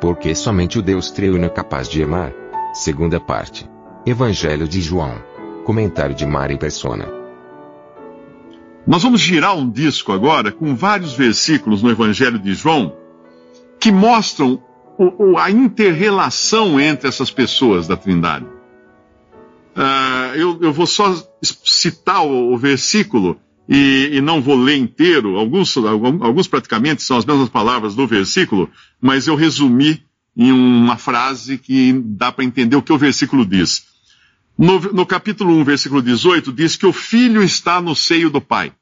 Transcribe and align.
Porque 0.00 0.34
somente 0.34 0.78
o 0.78 0.82
Deus 0.82 1.10
triuno 1.10 1.44
é 1.44 1.48
capaz 1.48 1.88
de 1.88 2.02
amar. 2.02 2.32
Segunda 2.72 3.18
parte. 3.18 3.68
Evangelho 4.06 4.68
de 4.68 4.80
João. 4.80 5.14
Comentário 5.64 6.14
de 6.14 6.24
Mari 6.24 6.56
Persona. 6.56 7.06
Nós 8.86 9.02
vamos 9.02 9.20
girar 9.20 9.56
um 9.56 9.68
disco 9.68 10.12
agora 10.12 10.50
com 10.50 10.74
vários 10.74 11.12
versículos 11.12 11.82
no 11.82 11.90
Evangelho 11.90 12.38
de 12.38 12.54
João 12.54 12.96
que 13.78 13.92
mostram 13.92 14.62
o, 14.96 15.32
o, 15.32 15.38
a 15.38 15.50
interrelação 15.50 16.80
entre 16.80 17.08
essas 17.08 17.30
pessoas 17.30 17.86
da 17.86 17.96
Trindade. 17.96 18.46
Uh, 19.76 20.34
eu, 20.34 20.58
eu, 20.62 20.72
vou 20.72 20.86
só 20.86 21.14
citar 21.42 22.24
o, 22.24 22.52
o 22.52 22.58
versículo 22.58 23.38
e, 23.68 24.10
e, 24.14 24.20
não 24.20 24.40
vou 24.40 24.56
ler 24.56 24.76
inteiro. 24.76 25.36
Alguns, 25.36 25.76
alguns 25.76 26.48
praticamente 26.48 27.02
são 27.02 27.18
as 27.18 27.24
mesmas 27.24 27.48
palavras 27.48 27.94
do 27.94 28.06
versículo, 28.06 28.70
mas 29.00 29.26
eu 29.26 29.34
resumi 29.34 30.02
em 30.36 30.52
uma 30.52 30.96
frase 30.96 31.58
que 31.58 31.92
dá 31.92 32.32
para 32.32 32.44
entender 32.44 32.76
o 32.76 32.82
que 32.82 32.92
o 32.92 32.98
versículo 32.98 33.44
diz. 33.44 33.86
No, 34.56 34.80
no 34.80 35.04
capítulo 35.04 35.54
1, 35.58 35.64
versículo 35.64 36.00
18, 36.00 36.52
diz 36.52 36.76
que 36.76 36.86
o 36.86 36.92
filho 36.92 37.42
está 37.42 37.80
no 37.80 37.94
seio 37.94 38.30
do 38.30 38.40
pai. 38.40 38.72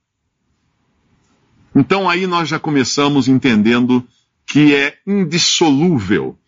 Então 1.74 2.08
aí 2.08 2.26
nós 2.26 2.48
já 2.48 2.58
começamos 2.58 3.28
entendendo 3.28 4.06
que 4.46 4.74
é 4.74 4.96
indissolúvel 5.06 6.38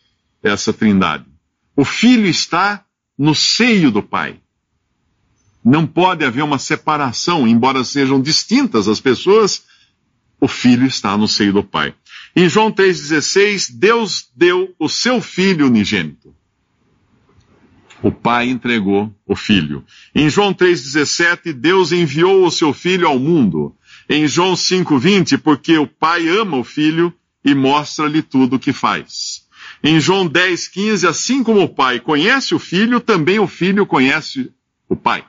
essa 0.43 0.73
trindade. 0.73 1.27
O 1.75 1.85
filho 1.85 2.27
está 2.27 2.85
no 3.19 3.35
seio 3.35 3.91
do 3.91 4.03
pai. 4.03 4.41
Não 5.69 5.87
pode 5.87 6.25
haver 6.25 6.43
uma 6.43 6.59
separação, 6.59 7.47
embora 7.47 7.85
sejam 7.85 8.23
distintas 8.23 8.89
as 8.89 9.01
pessoas, 9.01 9.65
o 10.41 10.49
filho 10.49 10.87
está 10.87 11.15
no 11.15 11.29
seio 11.29 11.53
do 11.53 11.63
pai. 11.63 11.95
Em 12.35 12.49
João 12.49 12.73
3,16, 12.73 13.73
Deus 13.75 14.31
deu 14.35 14.75
o 14.79 14.89
seu 14.89 15.21
filho 15.21 15.67
unigênito. 15.67 16.35
O 18.03 18.11
pai 18.11 18.49
entregou 18.49 19.15
o 19.27 19.37
filho. 19.37 19.85
Em 20.15 20.31
João 20.31 20.55
3,17, 20.55 21.53
Deus 21.53 21.93
enviou 21.93 22.47
o 22.47 22.51
seu 22.51 22.73
filho 22.73 23.07
ao 23.07 23.19
mundo. 23.19 23.77
Em 24.09 24.27
João 24.27 24.55
5,20, 24.55 25.37
porque 25.37 25.77
o 25.77 25.87
pai 25.87 26.29
ama 26.29 26.57
o 26.57 26.65
filho 26.65 27.13
e 27.45 27.55
mostra-lhe 27.55 28.23
tudo 28.23 28.57
o 28.57 28.59
que 28.59 28.73
faz. 28.73 29.47
Em 29.85 30.01
João 30.01 30.27
10,15, 30.27 31.07
assim 31.07 31.45
como 31.45 31.61
o 31.61 31.69
pai 31.69 32.01
conhece 32.01 32.55
o 32.55 32.59
filho, 32.59 33.01
também 33.01 33.39
o 33.39 33.47
filho 33.47 33.85
conhece 33.85 34.51
o 34.89 34.97
pai. 34.97 35.23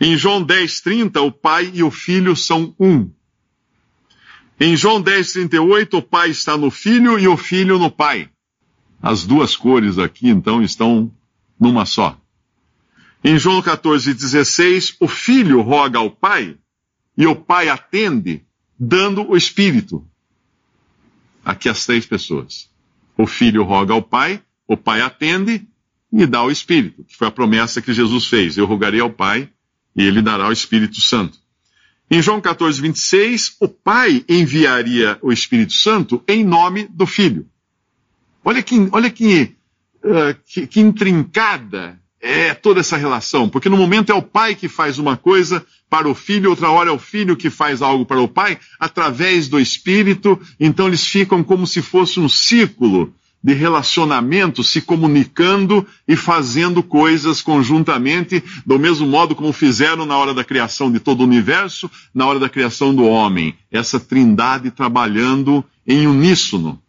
Em 0.00 0.16
João 0.16 0.44
10,30, 0.44 1.20
o 1.20 1.30
pai 1.32 1.70
e 1.74 1.82
o 1.82 1.90
filho 1.90 2.36
são 2.36 2.74
um. 2.78 3.10
Em 4.60 4.76
João 4.76 5.02
10,38, 5.02 5.98
o 5.98 6.02
pai 6.02 6.30
está 6.30 6.56
no 6.56 6.70
filho 6.70 7.18
e 7.18 7.26
o 7.26 7.36
filho 7.36 7.78
no 7.78 7.90
pai. 7.90 8.30
As 9.02 9.24
duas 9.24 9.56
cores 9.56 9.98
aqui, 9.98 10.28
então, 10.28 10.62
estão 10.62 11.10
numa 11.58 11.84
só. 11.84 12.18
Em 13.24 13.38
João 13.38 13.62
14,16, 13.62 14.96
o 15.00 15.08
filho 15.08 15.60
roga 15.60 15.98
ao 15.98 16.10
pai 16.10 16.56
e 17.16 17.26
o 17.26 17.36
pai 17.36 17.68
atende, 17.68 18.42
dando 18.78 19.28
o 19.28 19.36
espírito. 19.36 20.06
Aqui 21.44 21.68
as 21.68 21.84
três 21.84 22.06
pessoas. 22.06 22.70
O 23.16 23.26
filho 23.26 23.62
roga 23.62 23.94
ao 23.94 24.02
pai, 24.02 24.42
o 24.66 24.76
pai 24.76 25.00
atende 25.00 25.66
e 26.12 26.26
dá 26.26 26.42
o 26.42 26.50
espírito, 26.50 27.04
que 27.04 27.16
foi 27.16 27.28
a 27.28 27.32
promessa 27.32 27.82
que 27.82 27.92
Jesus 27.92 28.26
fez. 28.26 28.56
Eu 28.56 28.66
rogarei 28.66 29.00
ao 29.00 29.10
pai 29.10 29.48
e 29.94 30.02
ele 30.04 30.22
dará 30.22 30.48
o 30.48 30.52
Espírito 30.52 31.00
Santo. 31.00 31.38
Em 32.10 32.20
João 32.20 32.40
14, 32.40 32.80
26, 32.80 33.56
o 33.60 33.68
pai 33.68 34.24
enviaria 34.28 35.18
o 35.22 35.32
Espírito 35.32 35.72
Santo 35.72 36.22
em 36.28 36.44
nome 36.44 36.86
do 36.90 37.06
filho. 37.06 37.46
Olha 38.44 38.62
que, 38.62 38.88
olha 38.92 39.10
que 39.10 39.54
uh, 40.04 40.34
que, 40.44 40.66
que 40.66 40.80
intrincada 40.80 41.98
é 42.20 42.54
toda 42.54 42.80
essa 42.80 42.96
relação, 42.96 43.48
porque 43.48 43.68
no 43.68 43.76
momento 43.76 44.12
é 44.12 44.14
o 44.14 44.22
pai 44.22 44.54
que 44.54 44.68
faz 44.68 44.98
uma 44.98 45.16
coisa 45.16 45.64
para 45.90 46.08
o 46.08 46.14
filho, 46.14 46.50
outra 46.50 46.70
hora 46.70 46.90
é 46.90 46.92
o 46.92 46.98
filho 46.98 47.36
que 47.36 47.50
faz 47.50 47.82
algo 47.82 48.06
para 48.06 48.20
o 48.20 48.28
pai, 48.28 48.58
através 48.78 49.48
do 49.48 49.58
espírito, 49.58 50.40
então 50.60 50.86
eles 50.86 51.04
ficam 51.04 51.42
como 51.42 51.66
se 51.66 51.82
fosse 51.82 52.20
um 52.20 52.28
círculo 52.28 53.12
de 53.42 53.54
relacionamento, 53.54 54.62
se 54.62 54.80
comunicando 54.80 55.86
e 56.06 56.14
fazendo 56.14 56.82
coisas 56.82 57.42
conjuntamente, 57.42 58.42
do 58.64 58.78
mesmo 58.78 59.06
modo 59.06 59.34
como 59.34 59.52
fizeram 59.52 60.06
na 60.06 60.16
hora 60.16 60.32
da 60.32 60.44
criação 60.44 60.92
de 60.92 61.00
todo 61.00 61.22
o 61.22 61.24
universo, 61.24 61.90
na 62.14 62.24
hora 62.26 62.38
da 62.38 62.48
criação 62.48 62.94
do 62.94 63.04
homem. 63.04 63.54
Essa 63.70 63.98
trindade 63.98 64.70
trabalhando 64.70 65.64
em 65.86 66.06
uníssono 66.06 66.80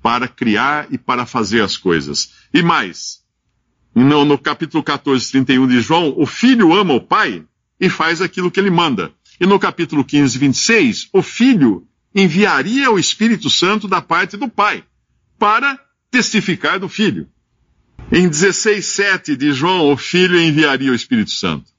para 0.00 0.28
criar 0.28 0.86
e 0.90 0.96
para 0.96 1.26
fazer 1.26 1.62
as 1.62 1.76
coisas. 1.76 2.30
E 2.54 2.62
mais, 2.62 3.20
no, 3.92 4.24
no 4.24 4.38
capítulo 4.38 4.82
14, 4.84 5.32
31 5.32 5.66
de 5.66 5.80
João, 5.80 6.14
o 6.16 6.26
filho 6.26 6.72
ama 6.72 6.94
o 6.94 7.00
pai 7.00 7.42
e 7.80 7.88
faz 7.88 8.22
aquilo 8.22 8.50
que 8.50 8.60
ele 8.60 8.70
manda. 8.70 9.10
E 9.40 9.46
no 9.46 9.58
capítulo 9.58 10.04
15, 10.04 10.38
26, 10.38 11.08
o 11.12 11.22
filho 11.22 11.86
enviaria 12.14 12.90
o 12.90 12.98
Espírito 12.98 13.50
Santo 13.50 13.88
da 13.88 14.00
parte 14.00 14.36
do 14.36 14.48
pai 14.48 14.84
para 15.38 15.78
testificar 16.10 16.78
do 16.78 16.88
filho. 16.88 17.28
Em 18.10 18.28
16, 18.28 18.84
7 18.84 19.36
de 19.36 19.52
João, 19.52 19.92
o 19.92 19.96
filho 19.96 20.40
enviaria 20.40 20.90
o 20.90 20.94
Espírito 20.94 21.30
Santo. 21.30 21.70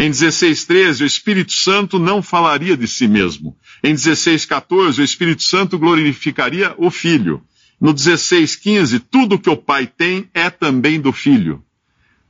Em 0.00 0.10
16:13, 0.10 1.02
o 1.02 1.06
Espírito 1.06 1.52
Santo 1.52 1.98
não 1.98 2.22
falaria 2.22 2.76
de 2.76 2.86
si 2.86 3.08
mesmo. 3.08 3.56
Em 3.82 3.94
16:14, 3.94 5.00
o 5.00 5.04
Espírito 5.04 5.42
Santo 5.42 5.76
glorificaria 5.76 6.72
o 6.78 6.88
Filho. 6.88 7.42
No 7.80 7.92
16:15, 7.92 9.00
tudo 9.00 9.38
que 9.38 9.50
o 9.50 9.56
Pai 9.56 9.88
tem 9.88 10.30
é 10.32 10.48
também 10.50 11.00
do 11.00 11.12
Filho. 11.12 11.64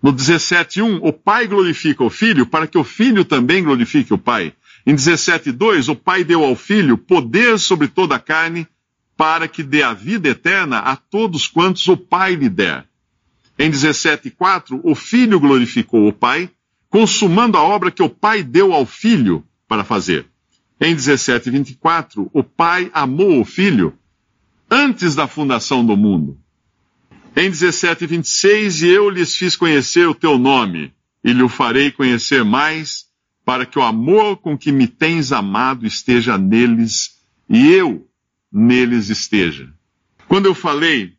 No 0.03 0.13
17:1, 0.13 0.99
o 1.03 1.13
Pai 1.13 1.47
glorifica 1.47 2.03
o 2.03 2.09
Filho 2.09 2.47
para 2.47 2.67
que 2.67 2.79
o 2.79 2.85
Filho 2.85 3.23
também 3.23 3.63
glorifique 3.63 4.15
o 4.15 4.19
Pai. 4.19 4.55
Em 4.87 4.95
17:2, 4.95 5.89
o 5.89 5.95
Pai 5.95 6.25
deu 6.25 6.43
ao 6.43 6.57
Filho 6.57 6.97
poder 6.97 7.59
sobre 7.59 7.87
toda 7.87 8.15
a 8.15 8.19
carne 8.19 8.67
para 9.19 9.49
que 9.49 9.65
dê 9.65 9.83
a 9.83 9.93
vida 9.93 10.29
eterna 10.29 10.79
a 10.79 10.95
todos 10.95 11.49
quantos 11.49 11.89
o 11.89 11.97
Pai 11.97 12.37
lhe 12.37 12.49
der. 12.49 12.87
Em 13.59 13.69
17:4, 13.69 14.81
o 14.85 14.95
Filho 14.95 15.41
glorificou 15.41 16.07
o 16.07 16.13
Pai 16.13 16.49
consumando 16.89 17.59
a 17.59 17.63
obra 17.63 17.91
que 17.91 18.03
o 18.03 18.09
Pai 18.09 18.45
deu 18.45 18.73
ao 18.73 18.87
Filho 18.87 19.45
para 19.67 19.83
fazer. 19.83 20.27
Em 20.81 20.95
17, 20.95 21.51
24, 21.51 22.31
o 22.33 22.45
Pai 22.45 22.93
amou 22.95 23.41
o 23.41 23.45
Filho 23.45 23.99
antes 24.71 25.17
da 25.17 25.27
fundação 25.27 25.85
do 25.85 25.97
mundo. 25.97 26.39
Em 27.35 27.51
17, 27.51 28.07
26, 28.07 28.83
e 28.83 28.89
eu 28.89 29.11
lhes 29.11 29.35
fiz 29.35 29.57
conhecer 29.57 30.09
o 30.09 30.15
teu 30.15 30.39
nome, 30.39 30.93
e 31.25 31.33
lhe 31.33 31.43
o 31.43 31.49
farei 31.49 31.91
conhecer 31.91 32.45
mais, 32.45 33.07
para 33.45 33.67
que 33.67 33.81
o 33.81 33.83
amor 33.83 34.37
com 34.37 34.57
que 34.57 34.71
me 34.71 34.87
tens 34.87 35.33
amado 35.33 35.85
esteja 35.85 36.39
neles, 36.39 37.19
e 37.51 37.67
eu 37.73 38.08
neles 38.51 39.09
esteja. 39.09 39.73
Quando 40.27 40.47
eu 40.47 40.55
falei 40.55 41.19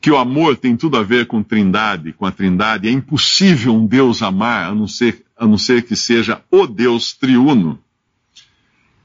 que 0.00 0.10
o 0.10 0.16
amor 0.16 0.56
tem 0.56 0.76
tudo 0.76 0.96
a 0.96 1.02
ver 1.02 1.26
com 1.26 1.42
trindade, 1.42 2.12
com 2.12 2.24
a 2.24 2.30
trindade. 2.32 2.88
É 2.88 2.90
impossível 2.90 3.74
um 3.74 3.86
Deus 3.86 4.22
amar 4.22 4.70
a 4.70 4.74
não 4.74 4.86
ser, 4.86 5.24
a 5.36 5.46
não 5.46 5.58
ser 5.58 5.82
que 5.82 5.96
seja 5.96 6.42
o 6.50 6.66
Deus 6.66 7.12
triuno. 7.12 7.82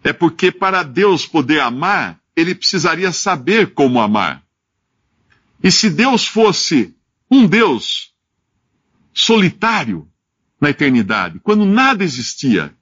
É 0.04 0.14
porque 0.14 0.52
para 0.52 0.84
Deus 0.84 1.26
poder 1.26 1.62
amar, 1.62 2.20
ele 2.36 2.54
precisaria 2.54 3.12
saber 3.12 3.74
como 3.74 4.00
amar. 4.00 4.44
E 5.64 5.72
se 5.72 5.90
Deus 5.90 6.28
fosse 6.28 6.94
um 7.32 7.48
Deus 7.48 8.14
solitário 9.14 10.08
na 10.60 10.70
eternidade, 10.70 11.40
quando 11.40 11.66
nada 11.66 12.04
existia, 12.04 12.74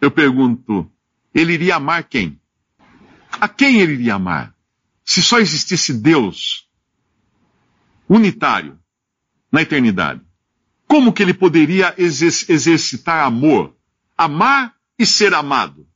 eu 0.00 0.10
pergunto, 0.10 0.90
ele 1.34 1.54
iria 1.54 1.76
amar 1.76 2.04
quem? 2.04 2.38
A 3.40 3.48
quem 3.48 3.80
ele 3.80 3.94
iria 3.94 4.14
amar? 4.14 4.54
Se 5.04 5.22
só 5.22 5.38
existisse 5.38 5.92
Deus, 5.92 6.66
unitário 8.08 8.78
na 9.50 9.62
eternidade. 9.62 10.20
Como 10.86 11.12
que 11.12 11.22
ele 11.22 11.34
poderia 11.34 11.94
exercitar 11.98 13.24
amor? 13.24 13.74
Amar 14.16 14.74
e 14.98 15.06
ser 15.06 15.34
amado. 15.34 15.86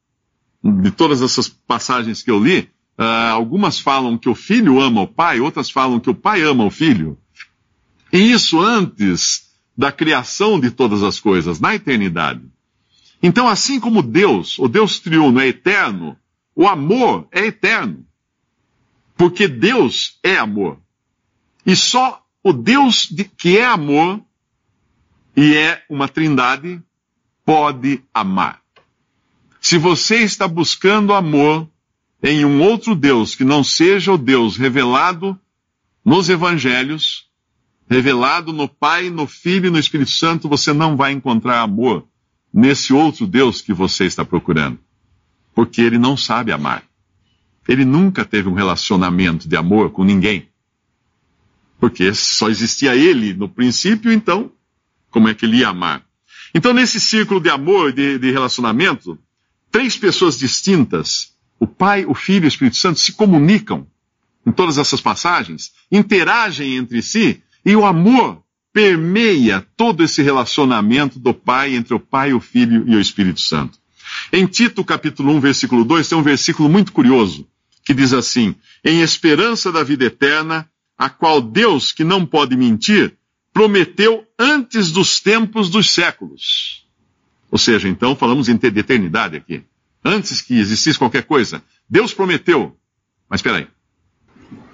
de 0.62 0.92
todas 0.92 1.20
essas 1.20 1.48
passagens 1.48 2.22
que 2.22 2.30
eu 2.30 2.38
li, 2.38 2.70
uh, 2.96 3.32
algumas 3.32 3.80
falam 3.80 4.16
que 4.16 4.28
o 4.28 4.34
filho 4.34 4.80
ama 4.80 5.00
o 5.02 5.08
pai, 5.08 5.40
outras 5.40 5.68
falam 5.68 5.98
que 5.98 6.08
o 6.08 6.14
pai 6.14 6.42
ama 6.42 6.64
o 6.64 6.70
filho. 6.70 7.18
E 8.12 8.30
isso 8.30 8.60
antes 8.60 9.50
da 9.76 9.90
criação 9.90 10.60
de 10.60 10.70
todas 10.70 11.02
as 11.02 11.18
coisas, 11.18 11.58
na 11.58 11.74
eternidade. 11.74 12.42
Então, 13.20 13.48
assim 13.48 13.80
como 13.80 14.02
Deus, 14.02 14.56
o 14.58 14.68
Deus 14.68 15.00
triuno 15.00 15.40
é 15.40 15.48
eterno, 15.48 16.16
o 16.54 16.66
amor 16.66 17.26
é 17.32 17.46
eterno. 17.46 18.06
Porque 19.16 19.46
Deus 19.48 20.18
é 20.22 20.36
amor. 20.36 20.78
E 21.64 21.76
só 21.76 22.22
o 22.42 22.52
Deus 22.52 23.08
de, 23.10 23.24
que 23.24 23.58
é 23.58 23.64
amor 23.64 24.20
e 25.36 25.54
é 25.54 25.82
uma 25.88 26.08
trindade 26.08 26.82
pode 27.44 28.02
amar. 28.12 28.60
Se 29.60 29.78
você 29.78 30.16
está 30.18 30.48
buscando 30.48 31.14
amor 31.14 31.68
em 32.22 32.44
um 32.44 32.60
outro 32.62 32.94
Deus 32.94 33.34
que 33.34 33.44
não 33.44 33.62
seja 33.62 34.12
o 34.12 34.18
Deus 34.18 34.56
revelado 34.56 35.38
nos 36.04 36.28
evangelhos, 36.28 37.28
revelado 37.88 38.52
no 38.52 38.68
Pai, 38.68 39.08
no 39.08 39.26
Filho 39.26 39.68
e 39.68 39.70
no 39.70 39.78
Espírito 39.78 40.10
Santo, 40.10 40.48
você 40.48 40.72
não 40.72 40.96
vai 40.96 41.12
encontrar 41.12 41.60
amor 41.60 42.06
nesse 42.52 42.92
outro 42.92 43.26
Deus 43.26 43.60
que 43.60 43.72
você 43.72 44.04
está 44.04 44.24
procurando. 44.24 44.78
Porque 45.54 45.80
ele 45.80 45.98
não 45.98 46.16
sabe 46.16 46.52
amar. 46.52 46.84
Ele 47.68 47.84
nunca 47.84 48.24
teve 48.24 48.48
um 48.48 48.54
relacionamento 48.54 49.48
de 49.48 49.56
amor 49.56 49.90
com 49.90 50.04
ninguém. 50.04 50.48
Porque 51.78 52.14
só 52.14 52.48
existia 52.48 52.94
ele 52.94 53.34
no 53.34 53.48
princípio, 53.48 54.12
então, 54.12 54.52
como 55.10 55.28
é 55.28 55.34
que 55.34 55.44
ele 55.44 55.58
ia 55.58 55.68
amar? 55.68 56.04
Então, 56.54 56.72
nesse 56.72 57.00
círculo 57.00 57.40
de 57.40 57.48
amor, 57.48 57.92
de, 57.92 58.18
de 58.18 58.30
relacionamento, 58.30 59.18
três 59.70 59.96
pessoas 59.96 60.38
distintas, 60.38 61.32
o 61.58 61.66
Pai, 61.66 62.04
o 62.04 62.14
Filho 62.14 62.44
e 62.44 62.46
o 62.46 62.48
Espírito 62.48 62.76
Santo, 62.76 63.00
se 63.00 63.12
comunicam 63.12 63.86
em 64.46 64.52
todas 64.52 64.78
essas 64.78 65.00
passagens, 65.00 65.72
interagem 65.90 66.76
entre 66.76 67.00
si, 67.00 67.42
e 67.64 67.74
o 67.76 67.84
amor 67.84 68.42
permeia 68.72 69.66
todo 69.76 70.02
esse 70.02 70.22
relacionamento 70.22 71.18
do 71.18 71.32
Pai, 71.32 71.74
entre 71.74 71.94
o 71.94 72.00
Pai, 72.00 72.32
o 72.32 72.40
Filho 72.40 72.84
e 72.88 72.96
o 72.96 73.00
Espírito 73.00 73.40
Santo. 73.40 73.78
Em 74.30 74.46
Tito, 74.46 74.84
capítulo 74.84 75.32
1, 75.34 75.40
versículo 75.40 75.84
2, 75.84 76.08
tem 76.08 76.18
um 76.18 76.22
versículo 76.22 76.68
muito 76.68 76.92
curioso, 76.92 77.48
que 77.84 77.94
diz 77.94 78.12
assim: 78.12 78.54
Em 78.84 79.00
esperança 79.00 79.72
da 79.72 79.82
vida 79.82 80.04
eterna, 80.04 80.68
a 80.96 81.08
qual 81.08 81.40
Deus, 81.40 81.92
que 81.92 82.04
não 82.04 82.24
pode 82.26 82.56
mentir, 82.56 83.16
prometeu 83.52 84.26
antes 84.38 84.90
dos 84.90 85.20
tempos 85.20 85.68
dos 85.68 85.90
séculos. 85.90 86.86
Ou 87.50 87.58
seja, 87.58 87.88
então, 87.88 88.16
falamos 88.16 88.46
de 88.46 88.52
eternidade 88.52 89.36
aqui. 89.36 89.62
Antes 90.04 90.40
que 90.40 90.58
existisse 90.58 90.98
qualquer 90.98 91.24
coisa, 91.24 91.62
Deus 91.88 92.14
prometeu. 92.14 92.76
Mas 93.28 93.38
espera 93.40 93.58
aí. 93.58 93.68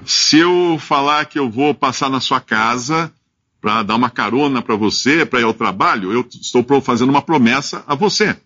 Se 0.04 0.38
eu 0.38 0.78
falar 0.80 1.26
que 1.26 1.38
eu 1.38 1.50
vou 1.50 1.74
passar 1.74 2.08
na 2.08 2.20
sua 2.20 2.40
casa 2.40 3.12
para 3.60 3.82
dar 3.82 3.96
uma 3.96 4.08
carona 4.08 4.62
para 4.62 4.76
você, 4.76 5.26
para 5.26 5.40
ir 5.40 5.44
ao 5.44 5.52
trabalho, 5.52 6.12
eu 6.12 6.26
estou 6.30 6.64
fazendo 6.80 7.10
uma 7.10 7.20
promessa 7.20 7.84
a 7.86 7.94
você. 7.94 8.36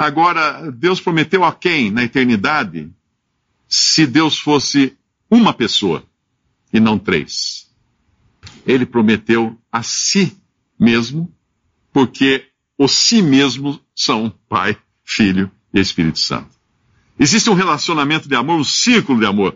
Agora, 0.00 0.72
Deus 0.72 0.98
prometeu 0.98 1.44
a 1.44 1.54
quem 1.54 1.90
na 1.90 2.02
eternidade 2.02 2.90
se 3.68 4.06
Deus 4.06 4.38
fosse 4.38 4.96
uma 5.30 5.52
pessoa 5.52 6.02
e 6.72 6.80
não 6.80 6.98
três? 6.98 7.70
Ele 8.66 8.86
prometeu 8.86 9.60
a 9.70 9.82
si 9.82 10.34
mesmo, 10.78 11.30
porque 11.92 12.46
os 12.78 12.92
si 12.92 13.20
mesmo 13.20 13.78
são 13.94 14.32
Pai, 14.48 14.74
Filho 15.04 15.50
e 15.70 15.78
Espírito 15.78 16.18
Santo. 16.18 16.48
Existe 17.18 17.50
um 17.50 17.54
relacionamento 17.54 18.26
de 18.26 18.34
amor, 18.34 18.58
um 18.58 18.64
círculo 18.64 19.20
de 19.20 19.26
amor. 19.26 19.54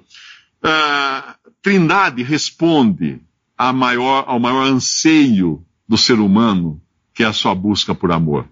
Uh, 0.62 1.52
Trindade 1.62 2.22
responde 2.22 3.18
maior, 3.72 4.24
ao 4.28 4.38
maior 4.38 4.66
anseio 4.66 5.64
do 5.88 5.96
ser 5.96 6.20
humano, 6.20 6.82
que 7.14 7.22
é 7.22 7.26
a 7.26 7.32
sua 7.32 7.54
busca 7.54 7.94
por 7.94 8.12
amor. 8.12 8.46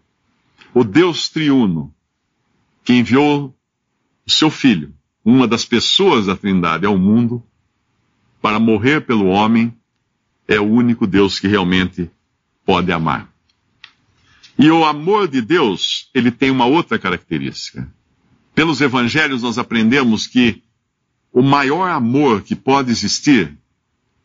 O 0.74 0.84
Deus 0.84 1.28
triuno, 1.28 1.94
que 2.84 2.92
enviou 2.92 3.54
o 4.26 4.30
seu 4.30 4.50
Filho, 4.50 4.94
uma 5.24 5.46
das 5.46 5.64
pessoas 5.64 6.26
da 6.26 6.36
Trindade 6.36 6.86
ao 6.86 6.98
mundo, 6.98 7.42
para 8.40 8.58
morrer 8.58 9.02
pelo 9.02 9.26
homem, 9.26 9.72
é 10.48 10.58
o 10.58 10.64
único 10.64 11.06
Deus 11.06 11.38
que 11.38 11.46
realmente 11.46 12.10
pode 12.64 12.90
amar. 12.90 13.28
E 14.58 14.70
o 14.70 14.84
amor 14.84 15.28
de 15.28 15.40
Deus, 15.40 16.10
ele 16.12 16.30
tem 16.30 16.50
uma 16.50 16.66
outra 16.66 16.98
característica. 16.98 17.88
Pelos 18.54 18.80
evangelhos 18.80 19.42
nós 19.42 19.58
aprendemos 19.58 20.26
que 20.26 20.62
o 21.32 21.42
maior 21.42 21.88
amor 21.90 22.42
que 22.42 22.54
pode 22.54 22.90
existir 22.90 23.56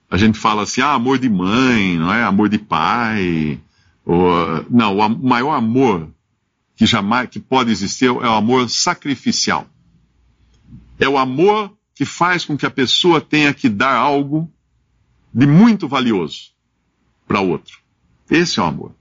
a 0.09 0.15
gente 0.15 0.37
fala 0.37 0.63
assim, 0.63 0.81
ah, 0.81 0.93
amor 0.93 1.19
de 1.19 1.29
mãe, 1.29 1.97
não 1.97 2.13
é? 2.13 2.23
Amor 2.23 2.47
de 2.47 2.57
pai. 2.57 3.59
Ou, 4.05 4.65
não, 4.69 4.97
o 4.97 5.27
maior 5.27 5.53
amor 5.53 6.09
que 6.77 6.85
jamais 6.85 7.27
que 7.27 7.39
pode 7.39 7.71
existir 7.71 8.05
é 8.05 8.11
o 8.11 8.33
amor 8.33 8.69
sacrificial. 8.69 9.67
É 10.99 11.09
o 11.09 11.17
amor 11.17 11.75
que 11.95 12.05
faz 12.05 12.45
com 12.45 12.55
que 12.55 12.67
a 12.67 12.71
pessoa 12.71 13.19
tenha 13.19 13.51
que 13.51 13.67
dar 13.67 13.95
algo 13.95 14.49
de 15.33 15.47
muito 15.47 15.87
valioso 15.87 16.51
para 17.27 17.41
outro. 17.41 17.79
Esse 18.29 18.59
é 18.59 18.63
o 18.63 18.67
amor. 18.67 18.95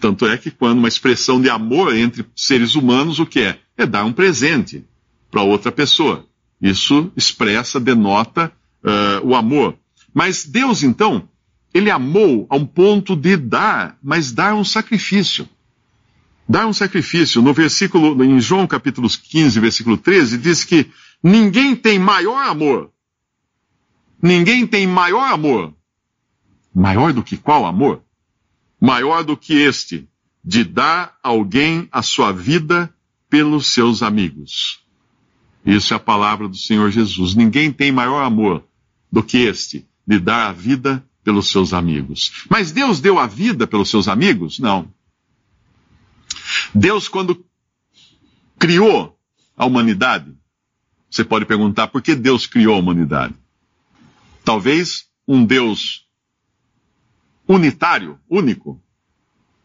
Tanto 0.00 0.26
é 0.26 0.38
que 0.38 0.50
quando 0.50 0.78
uma 0.78 0.88
expressão 0.88 1.38
de 1.38 1.50
amor 1.50 1.94
entre 1.94 2.24
seres 2.34 2.74
humanos, 2.74 3.18
o 3.18 3.26
que 3.26 3.40
é? 3.40 3.58
É 3.76 3.84
dar 3.84 4.04
um 4.04 4.12
presente 4.12 4.84
para 5.30 5.42
outra 5.42 5.70
pessoa. 5.70 6.26
Isso 6.62 7.12
expressa, 7.14 7.78
denota 7.78 8.50
uh, 8.82 9.26
o 9.26 9.34
amor. 9.34 9.76
Mas 10.14 10.46
Deus, 10.46 10.82
então, 10.82 11.28
ele 11.74 11.90
amou 11.90 12.46
a 12.48 12.56
um 12.56 12.64
ponto 12.64 13.14
de 13.14 13.36
dar, 13.36 13.98
mas 14.02 14.32
dar 14.32 14.54
um 14.54 14.64
sacrifício. 14.64 15.46
Dar 16.48 16.66
um 16.66 16.72
sacrifício. 16.72 17.42
No 17.42 17.52
versículo, 17.52 18.24
em 18.24 18.40
João 18.40 18.66
capítulo 18.66 19.08
15, 19.08 19.60
versículo 19.60 19.98
13, 19.98 20.38
diz 20.38 20.64
que 20.64 20.90
ninguém 21.22 21.76
tem 21.76 21.98
maior 21.98 22.48
amor. 22.48 22.90
Ninguém 24.22 24.66
tem 24.66 24.86
maior 24.86 25.32
amor. 25.32 25.74
Maior 26.74 27.12
do 27.12 27.22
que 27.22 27.36
qual 27.36 27.66
amor? 27.66 28.02
Maior 28.80 29.24
do 29.24 29.36
que 29.36 29.54
este, 29.54 30.08
de 30.42 30.64
dar 30.64 31.16
alguém 31.22 31.88
a 31.92 32.02
sua 32.02 32.32
vida 32.32 32.92
pelos 33.28 33.66
seus 33.66 34.02
amigos. 34.02 34.80
Isso 35.66 35.92
é 35.92 35.96
a 35.96 36.00
palavra 36.00 36.48
do 36.48 36.56
Senhor 36.56 36.90
Jesus. 36.90 37.34
Ninguém 37.34 37.70
tem 37.70 37.92
maior 37.92 38.22
amor 38.22 38.64
do 39.12 39.22
que 39.22 39.38
este, 39.38 39.86
de 40.06 40.18
dar 40.18 40.48
a 40.48 40.52
vida 40.52 41.04
pelos 41.22 41.50
seus 41.50 41.74
amigos. 41.74 42.46
Mas 42.48 42.72
Deus 42.72 43.00
deu 43.00 43.18
a 43.18 43.26
vida 43.26 43.66
pelos 43.66 43.90
seus 43.90 44.08
amigos? 44.08 44.58
Não. 44.58 44.88
Deus, 46.74 47.08
quando 47.08 47.44
criou 48.58 49.18
a 49.56 49.64
humanidade, 49.64 50.32
você 51.10 51.24
pode 51.24 51.46
perguntar 51.46 51.88
por 51.88 52.02
que 52.02 52.14
Deus 52.14 52.46
criou 52.46 52.74
a 52.74 52.78
humanidade? 52.78 53.34
Talvez 54.44 55.06
um 55.26 55.44
Deus 55.44 56.06
unitário, 57.46 58.18
único, 58.28 58.82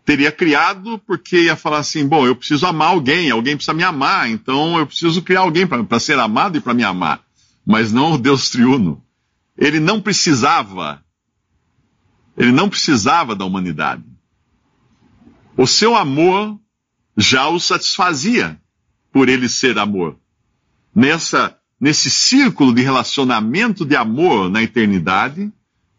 teria 0.05 0.31
criado 0.31 0.99
porque 0.99 1.43
ia 1.43 1.55
falar 1.55 1.79
assim: 1.79 2.07
bom, 2.07 2.25
eu 2.25 2.35
preciso 2.35 2.65
amar 2.65 2.89
alguém, 2.89 3.29
alguém 3.29 3.55
precisa 3.55 3.73
me 3.73 3.83
amar, 3.83 4.29
então 4.29 4.77
eu 4.77 4.87
preciso 4.87 5.21
criar 5.21 5.41
alguém 5.41 5.67
para 5.67 5.99
ser 5.99 6.17
amado 6.19 6.57
e 6.57 6.61
para 6.61 6.73
me 6.73 6.83
amar. 6.83 7.21
Mas 7.65 7.91
não 7.91 8.13
o 8.13 8.17
Deus 8.17 8.49
triuno. 8.49 9.03
Ele 9.57 9.79
não 9.79 10.01
precisava, 10.01 11.03
ele 12.37 12.51
não 12.51 12.69
precisava 12.69 13.35
da 13.35 13.45
humanidade. 13.45 14.03
O 15.55 15.67
seu 15.67 15.95
amor 15.95 16.59
já 17.17 17.47
o 17.47 17.59
satisfazia 17.59 18.59
por 19.11 19.29
ele 19.29 19.47
ser 19.47 19.77
amor. 19.77 20.17
Nessa, 20.95 21.57
nesse 21.79 22.09
círculo 22.09 22.73
de 22.73 22.81
relacionamento 22.81 23.85
de 23.85 23.95
amor 23.95 24.49
na 24.49 24.61
eternidade, 24.61 25.51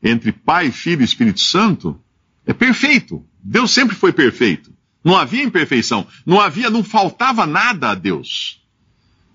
entre 0.02 0.32
Pai, 0.32 0.70
Filho 0.70 1.02
e 1.02 1.04
Espírito 1.04 1.40
Santo, 1.40 2.00
é 2.44 2.52
perfeito. 2.52 3.24
Deus 3.42 3.70
sempre 3.70 3.96
foi 3.96 4.12
perfeito. 4.12 4.72
Não 5.02 5.16
havia 5.16 5.42
imperfeição. 5.42 6.06
Não 6.24 6.40
havia, 6.40 6.70
não 6.70 6.82
faltava 6.82 7.46
nada 7.46 7.90
a 7.90 7.94
Deus. 7.94 8.62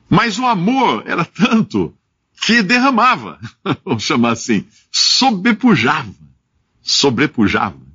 Mas 0.10 0.40
o 0.40 0.46
amor 0.46 1.04
era 1.06 1.24
tanto 1.24 1.96
que 2.42 2.64
derramava, 2.64 3.40
vamos 3.86 4.04
chamar 4.04 4.32
assim, 4.32 4.66
sobrepujava. 4.92 6.14
Sobrepujava. 6.82 7.89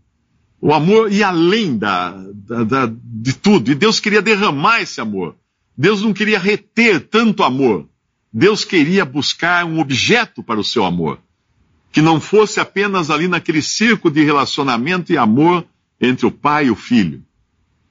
O 0.64 0.73
amor 0.73 1.12
ia 1.12 1.28
além 1.28 1.76
da, 1.76 2.12
da, 2.33 2.64
da, 2.64 2.92
de 2.97 3.35
tudo. 3.35 3.71
E 3.71 3.75
Deus 3.75 4.00
queria 4.00 4.23
derramar 4.23 4.80
esse 4.80 4.99
amor. 4.99 5.37
Deus 5.76 6.00
não 6.00 6.14
queria 6.14 6.38
reter 6.38 7.00
tanto 7.06 7.42
amor. 7.42 7.87
Deus 8.33 8.64
queria 8.64 9.04
buscar 9.04 9.66
um 9.66 9.78
objeto 9.78 10.42
para 10.42 10.59
o 10.59 10.64
seu 10.64 10.87
amor. 10.87 11.21
Que 11.92 12.00
não 12.00 12.18
fosse 12.18 12.61
apenas 12.61 13.11
ali 13.11 13.28
naquele 13.28 13.61
círculo 13.61 14.14
de 14.14 14.25
relacionamento 14.25 15.12
e 15.12 15.18
amor 15.18 15.66
entre 16.00 16.25
o 16.25 16.30
pai 16.30 16.68
e 16.68 16.71
o 16.71 16.75
filho. 16.75 17.23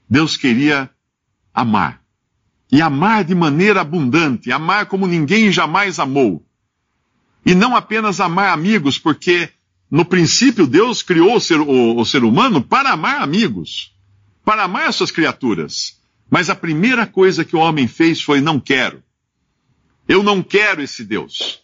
Deus 0.09 0.35
queria 0.35 0.89
amar. 1.53 2.01
e 2.71 2.81
amar 2.81 3.23
de 3.23 3.35
maneira 3.35 3.81
abundante, 3.81 4.51
amar 4.51 4.87
como 4.87 5.05
ninguém 5.05 5.51
jamais 5.51 5.99
amou. 5.99 6.43
E 7.45 7.53
não 7.53 7.75
apenas 7.75 8.19
amar 8.19 8.51
amigos, 8.51 8.97
porque 8.97 9.51
no 9.93 10.03
princípio 10.03 10.65
Deus 10.65 11.03
criou 11.03 11.35
o 11.35 11.39
ser, 11.39 11.59
o, 11.59 11.97
o 11.97 12.03
ser 12.03 12.23
humano 12.23 12.63
para 12.63 12.89
amar 12.89 13.21
amigos, 13.21 13.93
para 14.43 14.63
amar 14.63 14.87
as 14.87 14.95
suas 14.95 15.11
criaturas. 15.11 16.01
Mas 16.31 16.49
a 16.49 16.55
primeira 16.55 17.05
coisa 17.05 17.45
que 17.45 17.55
o 17.55 17.59
homem 17.59 17.87
fez 17.87 18.19
foi: 18.19 18.41
não 18.41 18.59
quero. 18.59 19.03
Eu 20.07 20.23
não 20.23 20.41
quero 20.41 20.81
esse 20.81 21.03
Deus. 21.05 21.61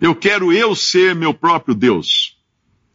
Eu 0.00 0.12
quero 0.12 0.52
eu 0.52 0.74
ser 0.74 1.14
meu 1.14 1.32
próprio 1.32 1.72
Deus. 1.72 2.36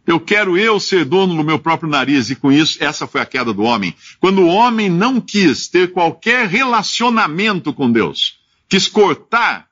Eu 0.05 0.19
quero 0.19 0.57
eu 0.57 0.81
ser 0.81 1.05
dono 1.05 1.33
do 1.33 1.45
meu 1.45 1.59
próprio 1.59 1.89
nariz, 1.89 2.29
e 2.29 2.35
com 2.35 2.51
isso, 2.51 2.83
essa 2.83 3.07
foi 3.07 3.21
a 3.21 3.25
queda 3.25 3.53
do 3.53 3.63
homem. 3.63 3.95
Quando 4.19 4.41
o 4.41 4.47
homem 4.47 4.89
não 4.89 5.21
quis 5.21 5.69
ter 5.69 5.93
qualquer 5.93 6.45
relacionamento 6.45 7.71
com 7.71 7.89
Deus, 7.89 8.41
quis 8.67 8.85
cortar 8.85 9.65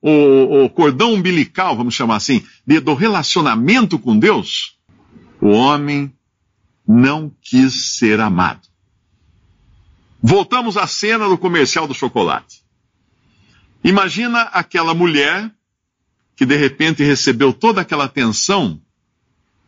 o, 0.00 0.64
o 0.64 0.70
cordão 0.70 1.14
umbilical, 1.14 1.76
vamos 1.76 1.94
chamar 1.94 2.16
assim, 2.16 2.44
de, 2.66 2.80
do 2.80 2.94
relacionamento 2.94 3.98
com 3.98 4.18
Deus, 4.18 4.78
o 5.40 5.48
homem 5.48 6.12
não 6.86 7.30
quis 7.42 7.96
ser 7.96 8.20
amado. 8.20 8.66
Voltamos 10.22 10.76
à 10.76 10.86
cena 10.86 11.28
do 11.28 11.38
comercial 11.38 11.86
do 11.86 11.94
chocolate. 11.94 12.62
Imagina 13.84 14.42
aquela 14.42 14.94
mulher 14.94 15.50
que 16.34 16.46
de 16.46 16.56
repente 16.56 17.02
recebeu 17.02 17.52
toda 17.52 17.80
aquela 17.80 18.04
atenção 18.04 18.80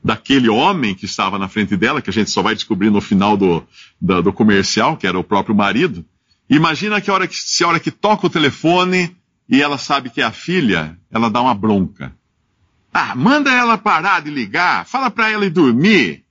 daquele 0.03 0.49
homem 0.49 0.95
que 0.95 1.05
estava 1.05 1.39
na 1.39 1.49
frente 1.49 1.77
dela, 1.77 2.01
que 2.01 2.11
a 2.11 2.13
gente 2.13 2.31
só 2.31 2.43
vai 2.43 2.55
descobrir 2.55 2.91
no 2.91 3.01
final 3.01 3.37
do, 3.37 3.63
do, 4.01 4.23
do 4.23 4.33
comercial, 4.33 4.97
que 4.97 5.07
era 5.07 5.19
o 5.19 5.25
próprio 5.25 5.55
marido. 5.55 6.05
Imagina 6.49 7.01
que 7.01 7.11
a 7.11 7.15
hora 7.15 7.29
que, 7.29 7.37
se 7.37 7.63
a 7.63 7.69
hora 7.69 7.81
que 7.81 7.91
toca 7.91 8.27
o 8.27 8.31
telefone 8.31 9.17
e 9.51 9.61
ela 9.61 9.77
sabe 9.77 10.09
que 10.11 10.21
é 10.21 10.25
a 10.25 10.31
filha, 10.31 10.97
ela 11.11 11.29
dá 11.29 11.43
uma 11.43 11.55
bronca. 11.55 12.15
Ah, 12.93 13.17
manda 13.17 13.51
ela 13.51 13.77
parar 13.77 14.23
de 14.23 14.31
ligar, 14.31 14.87
fala 14.87 15.11
para 15.11 15.29
ela 15.29 15.45
ir 15.45 15.51
dormir. 15.51 16.25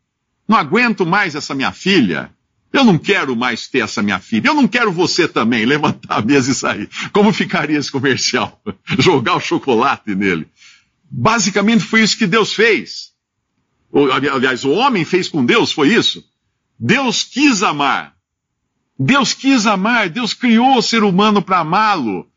Não 0.47 0.57
aguento 0.57 1.05
mais 1.05 1.35
essa 1.35 1.53
minha 1.53 1.71
filha. 1.73 2.31
Eu 2.71 2.83
não 2.83 2.97
quero 2.97 3.35
mais 3.35 3.67
ter 3.67 3.79
essa 3.79 4.01
minha 4.01 4.19
filha. 4.19 4.47
Eu 4.47 4.53
não 4.53 4.67
quero 4.67 4.91
você 4.91 5.27
também. 5.27 5.65
Levantar 5.65 6.19
a 6.19 6.21
mesa 6.21 6.51
e 6.51 6.55
sair. 6.55 6.89
Como 7.11 7.33
ficaria 7.33 7.77
esse 7.77 7.91
comercial? 7.91 8.61
Jogar 8.97 9.35
o 9.35 9.39
chocolate 9.39 10.15
nele. 10.15 10.47
Basicamente 11.09 11.83
foi 11.83 12.01
isso 12.01 12.17
que 12.17 12.27
Deus 12.27 12.53
fez. 12.53 13.11
Aliás, 14.13 14.63
o 14.63 14.71
homem 14.71 15.03
fez 15.03 15.27
com 15.27 15.43
Deus, 15.43 15.71
foi 15.71 15.89
isso. 15.93 16.23
Deus 16.79 17.23
quis 17.23 17.63
amar. 17.63 18.13
Deus 18.97 19.33
quis 19.33 19.65
amar. 19.65 20.09
Deus 20.09 20.33
criou 20.33 20.77
o 20.77 20.81
ser 20.81 21.03
humano 21.03 21.41
para 21.41 21.59
amá-lo. 21.59 22.28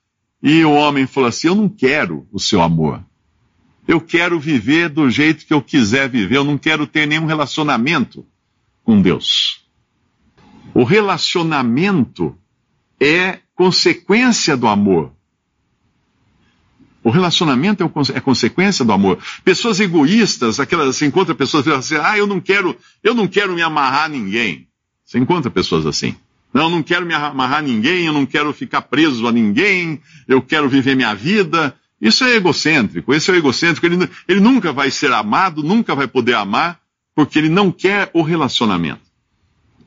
E 0.42 0.64
o 0.64 0.72
homem 0.72 1.06
falou 1.06 1.28
assim: 1.28 1.48
Eu 1.48 1.54
não 1.54 1.68
quero 1.68 2.26
o 2.32 2.40
seu 2.40 2.60
amor. 2.60 3.02
Eu 3.86 4.00
quero 4.00 4.38
viver 4.38 4.88
do 4.88 5.10
jeito 5.10 5.46
que 5.46 5.52
eu 5.52 5.62
quiser 5.62 6.08
viver. 6.08 6.36
Eu 6.36 6.44
não 6.44 6.56
quero 6.56 6.86
ter 6.86 7.06
nenhum 7.06 7.26
relacionamento 7.26 8.26
com 8.84 9.00
Deus. 9.00 9.64
O 10.74 10.84
relacionamento 10.84 12.36
é 13.00 13.40
consequência 13.54 14.56
do 14.56 14.66
amor. 14.66 15.12
O 17.04 17.10
relacionamento 17.10 17.82
é, 17.82 18.16
é, 18.16 18.20
consequência 18.20 18.84
do 18.84 18.92
amor. 18.92 19.18
Pessoas 19.44 19.80
egoístas, 19.80 20.60
aquelas, 20.60 20.96
você 20.96 21.04
encontra 21.04 21.34
pessoas 21.34 21.64
que 21.64 21.70
assim, 21.70 21.96
ah, 21.96 22.16
eu 22.16 22.26
não 22.26 22.40
quero, 22.40 22.76
eu 23.02 23.12
não 23.12 23.26
quero 23.26 23.54
me 23.54 23.62
amarrar 23.62 24.04
a 24.04 24.08
ninguém. 24.08 24.68
Você 25.04 25.18
encontra 25.18 25.50
pessoas 25.50 25.84
assim. 25.84 26.14
Não, 26.52 26.68
não 26.68 26.82
quero 26.82 27.06
me 27.06 27.14
amarrar 27.14 27.58
a 27.58 27.62
ninguém, 27.62 28.06
eu 28.06 28.12
não 28.12 28.26
quero 28.26 28.52
ficar 28.52 28.82
preso 28.82 29.26
a 29.26 29.32
ninguém, 29.32 30.00
eu 30.28 30.42
quero 30.42 30.68
viver 30.68 30.94
minha 30.94 31.14
vida. 31.14 31.74
Isso 32.00 32.24
é 32.24 32.34
egocêntrico, 32.34 33.14
esse 33.14 33.30
é 33.30 33.34
o 33.34 33.36
egocêntrico. 33.36 33.86
Ele, 33.86 34.10
ele 34.28 34.40
nunca 34.40 34.72
vai 34.72 34.90
ser 34.90 35.12
amado, 35.12 35.62
nunca 35.62 35.94
vai 35.94 36.06
poder 36.06 36.34
amar, 36.34 36.80
porque 37.14 37.38
ele 37.38 37.48
não 37.48 37.70
quer 37.70 38.10
o 38.12 38.22
relacionamento. 38.22 39.00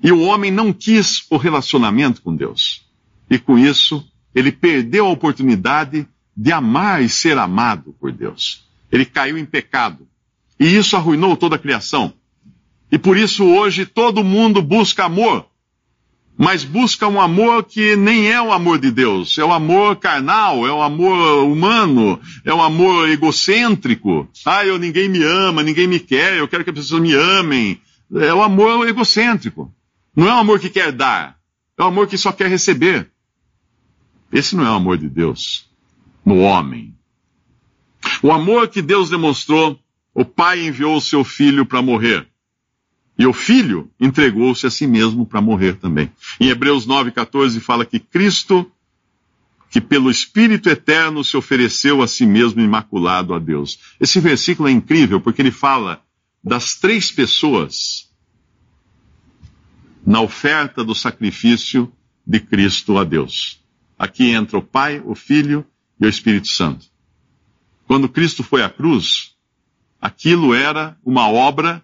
E 0.02 0.12
o 0.12 0.22
homem 0.22 0.52
não 0.52 0.72
quis 0.72 1.26
o 1.30 1.38
relacionamento 1.38 2.22
com 2.22 2.36
Deus. 2.36 2.86
E 3.30 3.38
com 3.38 3.58
isso, 3.58 4.06
ele 4.34 4.52
perdeu 4.52 5.06
a 5.06 5.12
oportunidade 5.12 6.08
de 6.36 6.52
amar 6.52 7.04
e 7.04 7.10
ser 7.10 7.38
amado 7.38 7.96
por 8.00 8.12
Deus. 8.12 8.66
Ele 8.92 9.06
caiu 9.06 9.38
em 9.38 9.46
pecado. 9.46 10.08
E 10.60 10.66
isso 10.76 10.96
arruinou 10.96 11.36
toda 11.36 11.56
a 11.56 11.60
criação. 11.60 12.14
E 12.92 12.98
por 12.98 13.18
isso 13.18 13.46
hoje 13.46 13.86
todo 13.86 14.24
mundo 14.24 14.62
busca 14.62 15.06
amor, 15.06 15.48
mas 16.38 16.64
busca 16.64 17.08
um 17.08 17.20
amor 17.20 17.64
que 17.64 17.96
nem 17.96 18.30
é 18.30 18.42
o 18.42 18.52
amor 18.52 18.78
de 18.78 18.92
Deus. 18.92 19.38
É 19.38 19.44
o 19.44 19.54
amor 19.54 19.96
carnal, 19.96 20.68
é 20.68 20.72
o 20.72 20.82
amor 20.82 21.46
humano, 21.46 22.20
é 22.44 22.54
o 22.54 22.62
amor 22.62 23.10
egocêntrico. 23.10 24.28
Ah, 24.46 24.66
eu 24.66 24.78
ninguém 24.78 25.08
me 25.08 25.24
ama, 25.24 25.64
ninguém 25.64 25.88
me 25.88 26.00
quer, 26.00 26.38
eu 26.38 26.48
quero 26.48 26.64
que 26.64 26.70
as 26.70 26.76
pessoas 26.76 27.02
me 27.02 27.14
amem. 27.14 27.80
É 28.14 28.34
o 28.34 28.44
amor 28.44 28.88
egocêntrico. 28.88 29.74
Não 30.16 30.28
é 30.28 30.34
um 30.34 30.40
amor 30.40 30.60
que 30.60 30.70
quer 30.70 30.92
dar, 30.92 31.38
é 31.78 31.84
um 31.84 31.88
amor 31.88 32.08
que 32.08 32.18
só 32.18 32.32
quer 32.32 32.50
receber. 32.50 33.10
Esse 34.32 34.56
não 34.56 34.66
é 34.66 34.70
o 34.70 34.76
amor 34.76 34.98
de 34.98 35.08
Deus 35.08 35.70
no 36.26 36.40
homem. 36.40 36.94
O 38.22 38.32
amor 38.32 38.68
que 38.68 38.82
Deus 38.82 39.10
demonstrou, 39.10 39.80
o 40.14 40.26
Pai 40.26 40.66
enviou 40.66 40.98
o 40.98 41.02
seu 41.02 41.24
filho 41.24 41.66
para 41.66 41.82
morrer. 41.82 42.28
E 43.18 43.26
o 43.26 43.34
filho 43.34 43.90
entregou-se 44.00 44.68
a 44.68 44.70
si 44.70 44.86
mesmo 44.86 45.26
para 45.26 45.42
morrer 45.42 45.76
também. 45.78 46.12
Em 46.40 46.50
Hebreus 46.50 46.86
9,14 46.86 47.60
fala 47.62 47.86
que 47.86 48.00
Cristo, 48.00 48.70
que 49.70 49.80
pelo 49.80 50.12
Espírito 50.12 50.70
Eterno 50.70 51.24
se 51.24 51.38
ofereceu 51.38 52.02
a 52.02 52.08
si 52.08 52.26
mesmo 52.26 52.62
imaculado 52.62 53.34
a 53.34 53.40
Deus. 53.40 53.80
Esse 54.00 54.20
versículo 54.20 54.68
é 54.68 54.72
incrível 54.72 55.22
porque 55.22 55.42
ele 55.42 55.52
fala 55.52 56.02
das 56.44 56.76
três 56.76 57.12
pessoas 57.12 58.10
na 60.06 60.22
oferta 60.22 60.84
do 60.84 60.94
sacrifício 60.94 61.92
de 62.28 62.40
Cristo 62.40 62.98
a 62.98 63.04
Deus. 63.04 63.64
Aqui 63.98 64.30
entra 64.30 64.58
o 64.58 64.62
Pai, 64.62 65.02
o 65.04 65.16
Filho 65.16 65.66
e 66.00 66.06
o 66.06 66.10
Espírito 66.10 66.50
Santo. 66.50 66.86
Quando 67.88 68.10
Cristo 68.10 68.44
foi 68.44 68.62
à 68.62 68.70
cruz, 68.70 69.36
aquilo 70.02 70.54
era 70.54 70.98
uma 71.04 71.30
obra 71.30 71.84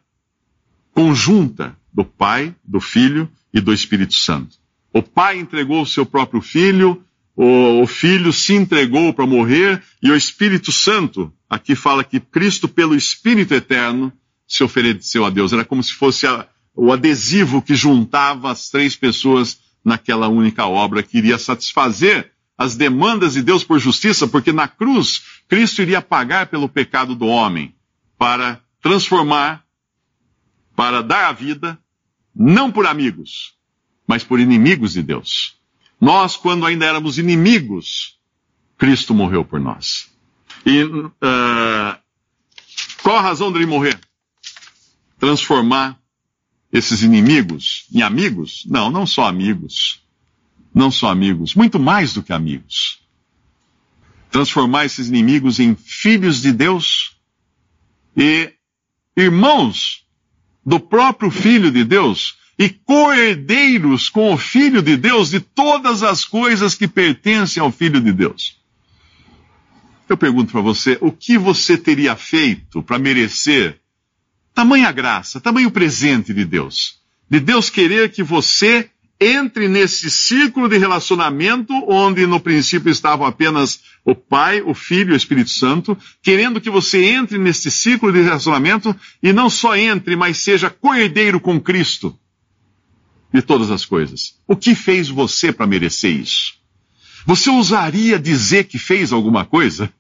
conjunta 0.93 1.75
do 1.93 2.03
Pai, 2.03 2.55
do 2.63 2.79
Filho 2.79 3.29
e 3.53 3.59
do 3.59 3.73
Espírito 3.73 4.15
Santo. 4.15 4.55
O 4.93 5.01
Pai 5.01 5.39
entregou 5.39 5.81
o 5.81 5.87
seu 5.87 6.05
próprio 6.05 6.41
Filho, 6.41 7.03
o, 7.35 7.87
Filho 7.87 8.31
se 8.33 8.53
entregou 8.53 9.13
para 9.13 9.25
morrer 9.25 9.81
e 10.03 10.11
o 10.11 10.15
Espírito 10.15 10.71
Santo, 10.71 11.33
aqui 11.49 11.75
fala 11.75 12.03
que 12.03 12.19
Cristo, 12.19 12.67
pelo 12.67 12.95
Espírito 12.95 13.53
Eterno, 13.53 14.11
se 14.47 14.63
ofereceu 14.63 15.25
a 15.25 15.29
Deus. 15.29 15.53
Era 15.53 15.63
como 15.63 15.81
se 15.81 15.93
fosse 15.93 16.27
a, 16.27 16.45
o 16.75 16.91
adesivo 16.91 17.61
que 17.61 17.73
juntava 17.73 18.51
as 18.51 18.69
três 18.69 18.95
pessoas 18.95 19.59
naquela 19.83 20.27
única 20.27 20.65
obra 20.65 21.01
que 21.01 21.17
iria 21.17 21.37
satisfazer 21.37 22.31
as 22.57 22.75
demandas 22.75 23.33
de 23.33 23.41
Deus 23.41 23.63
por 23.63 23.79
justiça, 23.79 24.27
porque 24.27 24.51
na 24.51 24.67
cruz 24.67 25.23
Cristo 25.47 25.81
iria 25.81 26.01
pagar 26.01 26.47
pelo 26.47 26.69
pecado 26.69 27.15
do 27.15 27.25
homem 27.25 27.73
para 28.19 28.61
transformar, 28.81 29.60
para 30.75 31.01
dar 31.01 31.29
a 31.29 31.31
vida, 31.31 31.77
não 32.35 32.71
por 32.71 32.85
amigos, 32.85 33.55
mas 34.07 34.23
por 34.23 34.39
inimigos 34.39 34.93
de 34.93 35.03
Deus. 35.03 35.55
Nós, 35.99 36.35
quando 36.35 36.65
ainda 36.65 36.85
éramos 36.85 37.17
inimigos, 37.17 38.17
Cristo 38.77 39.13
morreu 39.13 39.45
por 39.45 39.59
nós. 39.59 40.09
E 40.65 40.83
uh, 40.83 42.01
qual 43.03 43.17
a 43.17 43.21
razão 43.21 43.51
dele 43.51 43.65
morrer? 43.65 43.99
Transformar 45.19 45.99
esses 46.71 47.03
inimigos 47.03 47.85
em 47.93 48.01
amigos? 48.01 48.65
Não, 48.67 48.89
não 48.89 49.05
só 49.05 49.27
amigos. 49.27 50.01
Não 50.73 50.89
só 50.89 51.09
amigos, 51.09 51.53
muito 51.53 51.79
mais 51.79 52.13
do 52.13 52.23
que 52.23 52.31
amigos. 52.31 53.01
Transformar 54.29 54.85
esses 54.85 55.09
inimigos 55.09 55.59
em 55.59 55.75
filhos 55.75 56.41
de 56.41 56.53
Deus 56.53 57.17
e 58.15 58.53
irmãos 59.15 60.07
do 60.65 60.79
próprio 60.79 61.31
Filho 61.31 61.71
de 61.71 61.83
Deus 61.83 62.35
e 62.57 62.69
coerdeiros 62.69 64.09
com 64.09 64.33
o 64.33 64.37
Filho 64.37 64.81
de 64.81 64.95
Deus 64.95 65.29
de 65.29 65.39
todas 65.39 66.03
as 66.03 66.23
coisas 66.23 66.75
que 66.75 66.87
pertencem 66.87 67.61
ao 67.61 67.71
Filho 67.71 67.99
de 67.99 68.11
Deus. 68.11 68.59
Eu 70.07 70.17
pergunto 70.17 70.51
para 70.51 70.61
você, 70.61 70.97
o 71.01 71.11
que 71.11 71.37
você 71.37 71.77
teria 71.77 72.15
feito 72.15 72.83
para 72.83 72.99
merecer 72.99 73.81
Tamanha 74.53 74.91
graça, 74.91 75.39
tamanho 75.39 75.71
presente 75.71 76.33
de 76.33 76.43
Deus. 76.43 76.99
De 77.29 77.39
Deus 77.39 77.69
querer 77.69 78.11
que 78.11 78.21
você 78.21 78.89
entre 79.19 79.67
nesse 79.67 80.09
círculo 80.09 80.67
de 80.67 80.77
relacionamento 80.77 81.73
onde 81.87 82.25
no 82.25 82.39
princípio 82.39 82.91
estavam 82.91 83.25
apenas 83.25 83.81
o 84.03 84.15
Pai, 84.15 84.61
o 84.61 84.73
Filho 84.73 85.11
e 85.11 85.13
o 85.13 85.17
Espírito 85.17 85.51
Santo, 85.51 85.97
querendo 86.21 86.59
que 86.59 86.69
você 86.69 87.03
entre 87.03 87.37
nesse 87.37 87.69
círculo 87.69 88.11
de 88.11 88.21
relacionamento 88.21 88.95
e 89.21 89.31
não 89.31 89.49
só 89.49 89.75
entre, 89.75 90.15
mas 90.15 90.37
seja 90.37 90.69
coerdeiro 90.69 91.39
com 91.39 91.59
Cristo 91.59 92.17
de 93.33 93.41
todas 93.41 93.69
as 93.69 93.85
coisas. 93.85 94.39
O 94.47 94.55
que 94.55 94.75
fez 94.75 95.07
você 95.07 95.53
para 95.53 95.67
merecer 95.67 96.11
isso? 96.11 96.55
Você 97.25 97.49
ousaria 97.49 98.17
dizer 98.17 98.65
que 98.65 98.79
fez 98.79 99.13
alguma 99.13 99.45
coisa? 99.45 99.91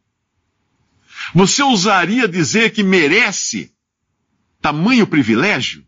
Você 1.33 1.61
ousaria 1.61 2.27
dizer 2.27 2.71
que 2.71 2.83
merece 2.83 3.71
tamanho 4.59 5.05
privilégio? 5.05 5.85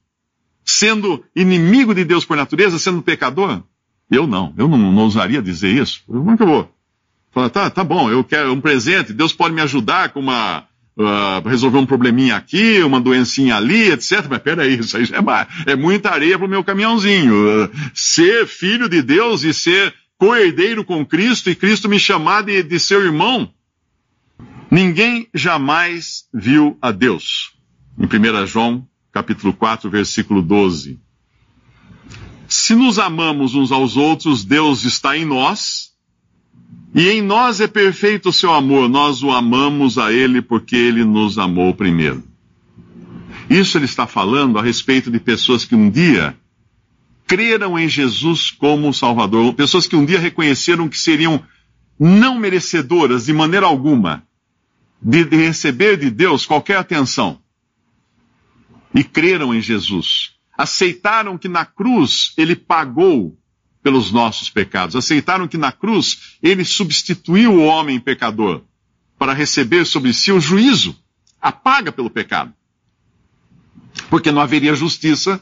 Sendo 0.63 1.25
inimigo 1.35 1.93
de 1.93 2.05
Deus 2.05 2.23
por 2.23 2.37
natureza, 2.37 2.79
sendo 2.79 3.01
pecador? 3.01 3.63
Eu 4.09 4.27
não, 4.27 4.53
eu 4.57 4.67
não, 4.67 4.77
não 4.77 5.03
ousaria 5.03 5.41
dizer 5.41 5.75
isso. 5.75 6.03
Como 6.05 6.31
é 6.31 6.37
que 6.37 6.43
eu 6.43 6.47
vou? 6.47 6.73
Falar, 7.33 7.49
tá, 7.49 7.69
tá 7.69 7.83
bom, 7.83 8.09
eu 8.11 8.23
quero 8.23 8.53
um 8.53 8.61
presente, 8.61 9.13
Deus 9.13 9.33
pode 9.33 9.53
me 9.53 9.61
ajudar 9.61 10.09
com 10.09 10.19
uma. 10.19 10.65
Uh, 10.95 11.49
resolver 11.49 11.79
um 11.79 11.87
probleminha 11.87 12.35
aqui, 12.35 12.83
uma 12.83 13.01
doencinha 13.01 13.55
ali, 13.55 13.91
etc. 13.91 14.27
Mas 14.29 14.43
peraí, 14.43 14.77
isso 14.77 14.95
aí 14.95 15.05
é, 15.05 15.71
é 15.71 15.75
muita 15.75 16.11
areia 16.11 16.37
para 16.37 16.45
o 16.45 16.49
meu 16.49 16.63
caminhãozinho. 16.63 17.33
Uh, 17.33 17.71
ser 17.95 18.45
filho 18.45 18.87
de 18.87 19.01
Deus 19.01 19.43
e 19.43 19.55
ser 19.55 19.91
co-herdeiro 20.19 20.85
com 20.85 21.03
Cristo 21.03 21.49
e 21.49 21.55
Cristo 21.55 21.89
me 21.89 21.99
chamar 21.99 22.43
de, 22.43 22.61
de 22.61 22.79
seu 22.79 23.03
irmão, 23.03 23.51
Ninguém 24.73 25.29
jamais 25.35 26.23
viu 26.33 26.79
a 26.81 26.89
Deus. 26.91 27.51
Em 27.95 28.05
1 28.05 28.47
João, 28.47 28.87
capítulo 29.11 29.53
4, 29.53 29.87
versículo 29.87 30.41
12. 30.41 30.99
Se 32.47 32.73
nos 32.73 32.97
amamos 32.97 33.53
uns 33.53 33.71
aos 33.71 33.95
outros, 33.95 34.43
Deus 34.43 34.83
está 34.83 35.15
em 35.15 35.25
nós, 35.25 35.92
e 36.95 37.09
em 37.09 37.21
nós 37.21 37.59
é 37.59 37.67
perfeito 37.67 38.29
o 38.29 38.33
seu 38.33 38.53
amor. 38.53 38.87
Nós 38.87 39.23
o 39.23 39.31
amamos 39.31 39.97
a 39.97 40.13
Ele 40.13 40.41
porque 40.41 40.75
Ele 40.75 41.03
nos 41.03 41.39
amou 41.39 41.73
primeiro. 41.73 42.23
Isso 43.49 43.77
ele 43.77 43.85
está 43.85 44.07
falando 44.07 44.57
a 44.57 44.63
respeito 44.63 45.11
de 45.11 45.19
pessoas 45.19 45.65
que 45.65 45.75
um 45.75 45.89
dia 45.89 46.35
creram 47.27 47.77
em 47.77 47.87
Jesus 47.87 48.51
como 48.51 48.93
Salvador, 48.93 49.53
pessoas 49.53 49.87
que 49.87 49.95
um 49.95 50.05
dia 50.05 50.19
reconheceram 50.19 50.87
que 50.87 50.97
seriam 50.97 51.43
não 51.99 52.37
merecedoras 52.37 53.25
de 53.25 53.33
maneira 53.33 53.65
alguma 53.65 54.23
de, 55.01 55.25
de 55.25 55.35
receber 55.35 55.97
de 55.97 56.09
Deus 56.09 56.45
qualquer 56.45 56.77
atenção. 56.77 57.39
E 58.95 59.03
creram 59.03 59.53
em 59.53 59.61
Jesus. 59.61 60.33
Aceitaram 60.57 61.37
que 61.37 61.49
na 61.49 61.65
cruz 61.65 62.33
ele 62.37 62.55
pagou 62.55 63.37
pelos 63.83 64.11
nossos 64.11 64.49
pecados. 64.49 64.95
Aceitaram 64.95 65.47
que 65.47 65.57
na 65.57 65.71
cruz 65.71 66.37
ele 66.41 66.63
substituiu 66.63 67.53
o 67.53 67.65
homem 67.65 67.99
pecador 67.99 68.61
para 69.19 69.33
receber 69.33 69.85
sobre 69.85 70.13
si 70.13 70.31
o 70.31 70.39
juízo, 70.39 70.97
a 71.39 71.51
paga 71.51 71.91
pelo 71.91 72.09
pecado. 72.09 72.53
Porque 74.09 74.31
não 74.31 74.41
haveria 74.41 74.73
justiça 74.73 75.39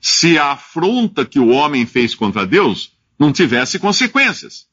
se 0.00 0.38
a 0.38 0.52
afronta 0.52 1.26
que 1.26 1.38
o 1.38 1.48
homem 1.48 1.84
fez 1.84 2.14
contra 2.14 2.46
Deus 2.46 2.92
não 3.18 3.32
tivesse 3.32 3.78
consequências. 3.78 4.66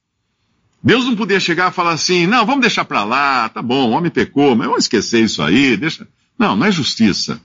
Deus 0.81 1.05
não 1.05 1.15
podia 1.15 1.39
chegar 1.39 1.71
e 1.71 1.75
falar 1.75 1.91
assim: 1.91 2.25
não, 2.25 2.45
vamos 2.45 2.61
deixar 2.61 2.85
para 2.85 3.03
lá, 3.03 3.49
tá 3.49 3.61
bom, 3.61 3.89
o 3.89 3.91
homem 3.91 4.09
pecou, 4.09 4.55
mas 4.55 4.67
vamos 4.67 4.85
esquecer 4.85 5.23
isso 5.23 5.41
aí, 5.43 5.75
deixa. 5.75 6.07
Não, 6.37 6.55
não 6.55 6.65
é 6.65 6.71
justiça. 6.71 7.41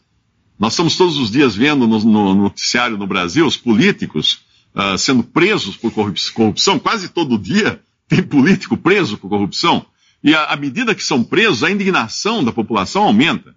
Nós 0.56 0.75
estamos 0.75 0.97
todos 0.97 1.16
os 1.16 1.33
dias 1.33 1.56
vendo 1.56 1.87
no, 1.87 1.99
no 1.99 2.35
noticiário 2.35 2.97
no 2.97 3.09
Brasil 3.09 3.44
os 3.44 3.56
políticos 3.56 4.43
uh, 4.75 4.99
sendo 4.99 5.23
presos 5.23 5.76
por 5.76 5.93
corrupção, 5.93 6.78
quase 6.78 7.09
todo 7.09 7.38
dia 7.38 7.81
tem 8.09 8.23
político 8.23 8.76
preso 8.76 9.16
por 9.16 9.28
corrupção. 9.28 9.87
E 10.23 10.35
à 10.35 10.57
medida 10.57 10.95
que 10.95 11.04
são 11.04 11.23
presos, 11.23 11.62
a 11.62 11.71
indignação 11.71 12.43
da 12.43 12.52
população 12.52 13.02
aumenta. 13.04 13.54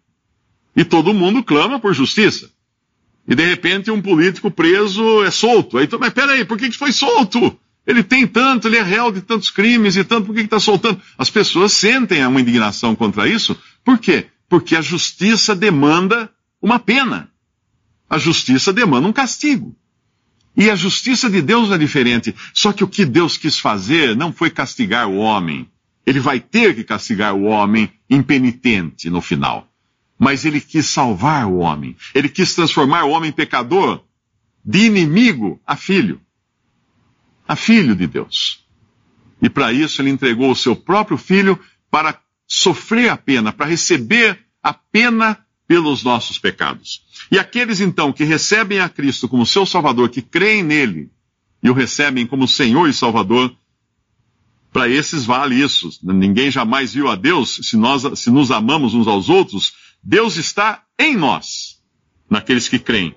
E 0.75 0.83
todo 0.83 1.13
mundo 1.13 1.43
clama 1.43 1.79
por 1.79 1.93
justiça. 1.93 2.49
E 3.27 3.33
de 3.33 3.45
repente 3.45 3.89
um 3.89 4.01
político 4.01 4.51
preso 4.51 5.23
é 5.23 5.31
solto. 5.31 5.77
Aí, 5.77 5.87
mas 5.99 6.13
peraí, 6.13 6.45
por 6.45 6.57
que, 6.57 6.69
que 6.69 6.77
foi 6.77 6.91
solto? 6.91 7.57
Ele 7.85 8.03
tem 8.03 8.27
tanto, 8.27 8.67
ele 8.67 8.75
é 8.75 8.81
réu 8.81 9.11
de 9.13 9.21
tantos 9.21 9.49
crimes 9.49 9.95
e 9.95 10.03
tanto, 10.03 10.25
por 10.25 10.35
que 10.35 10.41
está 10.41 10.59
soltando? 10.59 11.01
As 11.17 11.29
pessoas 11.29 11.71
sentem 11.71 12.25
uma 12.25 12.41
indignação 12.41 12.93
contra 12.93 13.27
isso. 13.29 13.57
Por 13.83 13.97
quê? 13.97 14.27
Porque 14.49 14.75
a 14.75 14.81
justiça 14.81 15.55
demanda 15.55 16.29
uma 16.61 16.79
pena. 16.79 17.29
A 18.09 18.17
justiça 18.17 18.73
demanda 18.73 19.07
um 19.07 19.13
castigo. 19.13 19.73
E 20.57 20.69
a 20.69 20.75
justiça 20.75 21.29
de 21.29 21.41
Deus 21.41 21.71
é 21.71 21.77
diferente. 21.77 22.35
Só 22.53 22.73
que 22.73 22.83
o 22.83 22.87
que 22.87 23.05
Deus 23.05 23.37
quis 23.37 23.59
fazer 23.59 24.15
não 24.15 24.33
foi 24.33 24.49
castigar 24.49 25.07
o 25.07 25.17
homem. 25.17 25.69
Ele 26.05 26.19
vai 26.19 26.39
ter 26.39 26.75
que 26.75 26.83
castigar 26.83 27.35
o 27.35 27.43
homem 27.43 27.91
impenitente 28.09 29.09
no 29.09 29.21
final. 29.21 29.71
Mas 30.17 30.43
ele 30.43 30.59
quis 30.59 30.87
salvar 30.87 31.45
o 31.45 31.57
homem. 31.57 31.95
Ele 32.15 32.27
quis 32.27 32.55
transformar 32.55 33.03
o 33.03 33.11
homem 33.11 33.31
pecador 33.31 34.03
de 34.65 34.79
inimigo 34.79 35.61
a 35.65 35.75
filho 35.75 36.19
a 37.47 37.55
filho 37.55 37.95
de 37.95 38.05
Deus. 38.05 38.65
E 39.41 39.49
para 39.49 39.71
isso 39.71 40.01
ele 40.01 40.09
entregou 40.09 40.51
o 40.51 40.55
seu 40.55 40.75
próprio 40.75 41.17
filho 41.17 41.59
para 41.89 42.19
sofrer 42.45 43.09
a 43.09 43.17
pena, 43.17 43.53
para 43.53 43.65
receber 43.67 44.39
a 44.61 44.73
pena 44.73 45.37
pelos 45.67 46.03
nossos 46.03 46.39
pecados. 46.39 47.03
E 47.31 47.37
aqueles 47.37 47.81
então 47.81 48.13
que 48.13 48.23
recebem 48.23 48.79
a 48.79 48.87
Cristo 48.87 49.27
como 49.27 49.45
seu 49.45 49.65
Salvador, 49.65 50.09
que 50.09 50.21
creem 50.21 50.63
nele 50.63 51.11
e 51.61 51.69
o 51.69 51.73
recebem 51.73 52.25
como 52.25 52.47
Senhor 52.47 52.87
e 52.87 52.93
Salvador, 52.93 53.53
para 54.71 54.87
esses 54.87 55.25
vale 55.25 55.55
isso. 55.55 55.89
Ninguém 56.03 56.49
jamais 56.49 56.93
viu 56.93 57.09
a 57.09 57.15
Deus. 57.15 57.59
Se 57.63 57.75
nós 57.75 58.03
se 58.19 58.29
nos 58.29 58.51
amamos 58.51 58.93
uns 58.93 59.07
aos 59.07 59.27
outros, 59.27 59.73
Deus 60.03 60.37
está 60.37 60.83
em 60.97 61.15
nós, 61.15 61.81
naqueles 62.29 62.69
que 62.69 62.79
creem. 62.79 63.15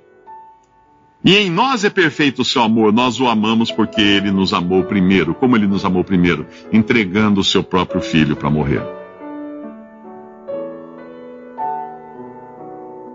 E 1.22 1.36
em 1.36 1.50
nós 1.50 1.84
é 1.84 1.90
perfeito 1.90 2.40
o 2.40 2.44
seu 2.44 2.62
amor, 2.62 2.92
nós 2.92 3.20
o 3.20 3.28
amamos 3.28 3.70
porque 3.70 4.00
ele 4.00 4.30
nos 4.30 4.54
amou 4.54 4.84
primeiro. 4.84 5.34
Como 5.34 5.54
ele 5.54 5.66
nos 5.66 5.84
amou 5.84 6.02
primeiro? 6.02 6.46
Entregando 6.72 7.40
o 7.40 7.44
seu 7.44 7.62
próprio 7.62 8.00
filho 8.00 8.34
para 8.34 8.48
morrer. 8.48 8.99